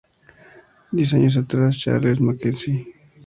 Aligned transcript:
Diez 0.91 1.13
años 1.13 1.37
atrás, 1.37 1.77
Charles 1.77 2.19
MacKenzie 2.19 2.85
Jr. 2.85 2.93